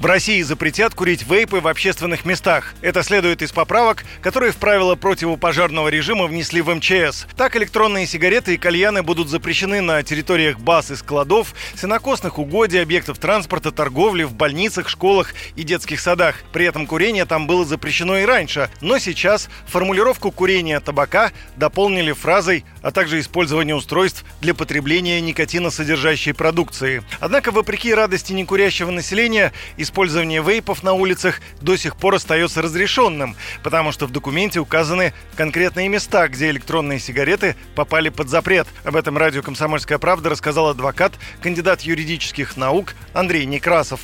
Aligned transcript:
В 0.00 0.06
России 0.06 0.42
запретят 0.42 0.92
курить 0.94 1.24
вейпы 1.26 1.60
в 1.60 1.68
общественных 1.68 2.24
местах. 2.24 2.74
Это 2.82 3.02
следует 3.04 3.42
из 3.42 3.52
поправок, 3.52 4.04
которые 4.20 4.52
в 4.52 4.56
правила 4.56 4.96
противопожарного 4.96 5.88
режима 5.88 6.26
внесли 6.26 6.60
в 6.60 6.74
МЧС. 6.74 7.26
Так 7.36 7.56
электронные 7.56 8.06
сигареты 8.06 8.54
и 8.54 8.58
кальяны 8.58 9.02
будут 9.02 9.28
запрещены 9.28 9.80
на 9.80 10.02
территориях 10.02 10.58
баз 10.58 10.90
и 10.90 10.96
складов, 10.96 11.54
сенокосных 11.76 12.38
угодий, 12.38 12.82
объектов 12.82 13.18
транспорта, 13.18 13.70
торговли, 13.70 14.24
в 14.24 14.34
больницах, 14.34 14.88
школах 14.88 15.32
и 15.54 15.62
детских 15.62 16.00
садах. 16.00 16.42
При 16.52 16.66
этом 16.66 16.86
курение 16.86 17.24
там 17.24 17.46
было 17.46 17.64
запрещено 17.64 18.18
и 18.18 18.24
раньше, 18.24 18.70
но 18.80 18.98
сейчас 18.98 19.48
формулировку 19.66 20.32
курения 20.32 20.80
табака 20.80 21.30
дополнили 21.56 22.12
фразой, 22.12 22.64
а 22.82 22.90
также 22.90 23.20
использование 23.20 23.76
устройств 23.76 24.24
для 24.40 24.54
потребления 24.54 25.20
никотиносодержащей 25.20 26.34
продукции. 26.34 27.02
Однако, 27.20 27.52
вопреки 27.52 27.94
радости 27.94 28.32
некурящего 28.32 28.90
населения, 28.90 29.52
из 29.84 29.90
использование 29.94 30.42
вейпов 30.42 30.82
на 30.82 30.92
улицах 30.92 31.40
до 31.60 31.76
сих 31.76 31.94
пор 31.96 32.16
остается 32.16 32.60
разрешенным, 32.60 33.36
потому 33.62 33.92
что 33.92 34.06
в 34.06 34.10
документе 34.10 34.58
указаны 34.58 35.14
конкретные 35.36 35.88
места, 35.88 36.26
где 36.26 36.50
электронные 36.50 36.98
сигареты 36.98 37.54
попали 37.76 38.08
под 38.08 38.28
запрет. 38.28 38.66
Об 38.82 38.96
этом 38.96 39.16
радио 39.16 39.40
«Комсомольская 39.40 39.98
правда» 39.98 40.30
рассказал 40.30 40.66
адвокат, 40.68 41.12
кандидат 41.40 41.82
юридических 41.82 42.56
наук 42.56 42.96
Андрей 43.12 43.46
Некрасов. 43.46 44.00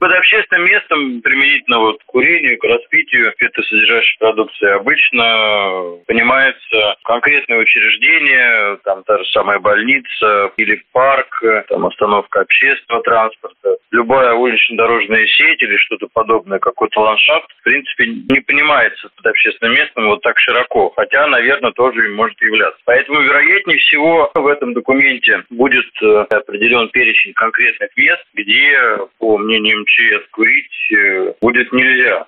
Под 0.00 0.12
общественным 0.12 0.64
местом 0.64 1.20
применительно 1.20 1.78
вот 1.78 2.02
к 2.02 2.06
курению, 2.06 2.58
к 2.58 2.64
распитию 2.64 3.34
содержащей 3.70 4.16
продукции 4.18 4.70
обычно 4.70 6.02
понимается 6.06 6.96
конкретное 7.04 7.58
учреждение, 7.58 8.78
там 8.84 9.04
та 9.04 9.18
же 9.18 9.24
самая 9.26 9.58
больница 9.58 10.52
или 10.56 10.82
парк, 10.92 11.42
там 11.68 11.84
остановка 11.84 12.40
общественного 12.40 13.04
транспорта, 13.04 13.76
любая 13.90 14.32
улично-дорожная 14.34 15.26
сеть 15.26 15.62
или 15.62 15.76
что-то 15.76 16.08
подобное, 16.12 16.58
какой-то 16.58 17.00
ландшафт, 17.00 17.50
в 17.60 17.62
принципе, 17.64 18.06
не 18.06 18.40
понимается 18.40 19.10
под 19.16 19.26
общественным 19.26 19.74
местом 19.74 20.06
вот 20.06 20.22
так 20.22 20.38
широко, 20.38 20.92
хотя, 20.96 21.26
наверное, 21.26 21.72
тоже 21.72 22.06
им 22.06 22.14
может 22.14 22.40
являться. 22.40 22.80
Поэтому, 22.84 23.20
вероятнее 23.20 23.78
всего, 23.78 24.30
в 24.34 24.46
этом 24.46 24.72
документе 24.72 25.44
будет 25.50 25.90
э, 26.02 26.26
определен 26.30 26.88
перечень 26.88 27.32
конкретных 27.34 27.90
мест, 27.96 28.24
где, 28.34 28.78
по 29.18 29.36
мнению 29.38 29.84
МЧС 29.90 30.28
курить 30.30 30.92
э, 30.96 31.32
будет 31.40 31.72
нельзя. 31.72 32.26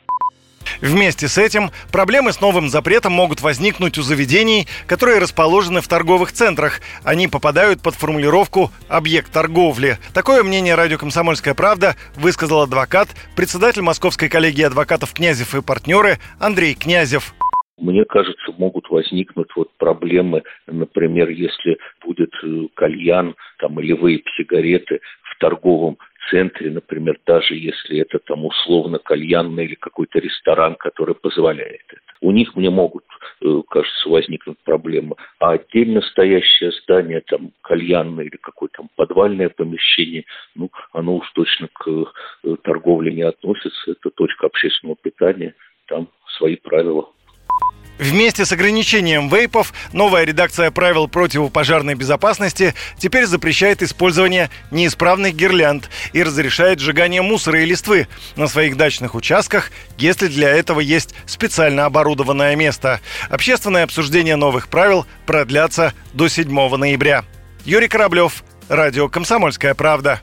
Вместе 0.81 1.29
с 1.29 1.39
этим 1.39 1.71
проблемы 1.93 2.33
с 2.33 2.41
новым 2.41 2.69
запретом 2.69 3.13
могут 3.13 3.41
возникнуть 3.41 3.99
у 3.99 4.03
заведений, 4.03 4.67
которые 4.87 5.19
расположены 5.19 5.81
в 5.81 5.89
торговых 5.89 6.33
центрах. 6.33 6.81
Они 7.05 7.29
попадают 7.29 7.83
под 7.83 7.95
формулировку 7.95 8.71
«объект 8.89 9.33
торговли». 9.33 9.99
Такое 10.15 10.43
мнение 10.43 10.75
радио 10.75 10.99
«Комсомольская 10.99 11.55
правда» 11.55 11.95
высказал 12.17 12.63
адвокат, 12.63 13.09
председатель 13.37 13.83
Московской 13.83 14.29
коллегии 14.29 14.65
адвокатов 14.65 15.13
«Князев 15.13 15.55
и 15.55 15.63
партнеры» 15.63 16.19
Андрей 16.41 16.75
Князев. 16.75 17.35
Мне 17.79 18.05
кажется, 18.05 18.53
могут 18.59 18.89
возникнуть 18.91 19.49
вот 19.57 19.69
проблемы, 19.77 20.43
например, 20.67 21.29
если 21.29 21.79
будет 22.05 22.31
э, 22.45 22.69
кальян 22.75 23.35
там, 23.59 23.81
или 23.81 23.95
вейп-сигареты 23.95 25.01
в 25.23 25.39
торговом 25.39 25.99
центре, 26.33 26.71
например, 26.71 27.21
даже 27.27 27.55
если 27.55 27.99
это 27.99 28.19
там 28.19 28.47
условно 28.47 28.99
кальянный 28.99 29.67
или 29.67 29.75
какой-то 29.75 30.19
ресторан, 30.19 30.75
который 30.77 31.15
позволяет 31.15 31.83
это. 31.89 32.01
У 32.23 32.33
них 32.33 32.57
мне 32.57 32.71
могут, 32.71 33.05
э, 33.43 33.61
кажется, 33.69 34.09
возникнуть 34.09 34.59
проблемы. 34.65 35.17
А 35.39 35.53
отдельно 35.53 36.01
стоящее 36.01 36.73
здание, 36.83 37.21
там, 37.21 37.53
кальянное 37.61 38.25
или 38.25 38.37
какое-то 38.37 38.79
там 38.79 38.89
подвальное 38.97 39.51
помещение, 39.51 40.25
ну, 40.55 40.71
оно 40.93 41.17
уж 41.17 41.31
точно 41.33 41.69
к 41.73 41.89
э, 41.89 42.57
торговле 42.63 43.13
не 43.13 43.23
относится. 43.23 43.91
Это 43.91 44.11
точка 44.11 44.47
общественного 44.47 44.97
питания, 44.97 45.55
там 45.87 46.09
свои 46.39 46.57
правила. 46.57 47.09
Вместе 48.03 48.45
с 48.45 48.51
ограничением 48.51 49.29
вейпов 49.29 49.73
новая 49.93 50.25
редакция 50.25 50.73
правил 50.73 51.07
противопожарной 51.07 51.95
безопасности 51.95 52.75
теперь 52.99 53.27
запрещает 53.27 53.81
использование 53.81 54.51
неисправных 54.73 55.37
гирлянд 55.37 55.89
и 56.13 56.25
разрешает 56.25 56.81
сжигание 56.81 57.23
мусора 57.23 57.61
и 57.61 57.65
листвы 57.65 58.09
на 58.35 58.49
своих 58.49 58.77
дачных 58.77 59.15
участках, 59.15 59.71
если 59.99 60.27
для 60.27 60.49
этого 60.49 60.81
есть 60.81 61.15
специально 61.27 61.85
оборудованное 61.85 62.57
место. 62.57 63.01
Общественное 63.31 63.85
обсуждение 63.85 64.35
новых 64.35 64.67
правил 64.67 65.07
продлятся 65.25 65.95
до 66.13 66.27
7 66.27 66.53
ноября. 66.77 67.25
Юрий 67.65 67.87
Кораблев, 67.87 68.43
Радио 68.69 69.09
«Комсомольская 69.09 69.75
правда». 69.75 70.21